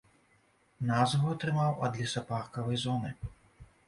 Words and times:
Назву 0.91 1.27
атрымаў 1.33 1.83
ад 1.87 1.99
лесапаркавай 2.01 2.81
зоны. 2.85 3.13